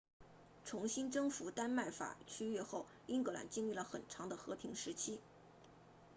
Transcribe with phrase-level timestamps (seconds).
[0.65, 5.19] 重新征服丹麦法区域 danelaw 后英格兰经历了很长的和平时期